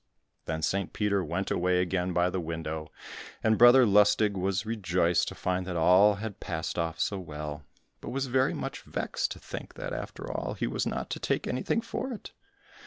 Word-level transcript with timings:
Then 0.45 0.63
St. 0.63 0.93
Peter 0.93 1.23
went 1.23 1.51
away 1.51 1.79
again 1.79 2.11
by 2.11 2.31
the 2.31 2.39
window, 2.39 2.91
and 3.43 3.55
Brother 3.55 3.85
Lustig 3.85 4.33
was 4.35 4.65
rejoiced 4.65 5.27
to 5.27 5.35
find 5.35 5.67
that 5.67 5.75
all 5.75 6.15
had 6.15 6.39
passed 6.39 6.79
off 6.79 6.99
so 6.99 7.19
well, 7.19 7.61
but 7.99 8.09
was 8.09 8.25
very 8.25 8.55
much 8.55 8.81
vexed 8.81 9.29
to 9.33 9.39
think 9.39 9.75
that 9.75 9.93
after 9.93 10.27
all 10.31 10.55
he 10.55 10.65
was 10.65 10.87
not 10.87 11.11
to 11.11 11.19
take 11.19 11.45
anything 11.45 11.81
for 11.81 12.11
it. 12.13 12.31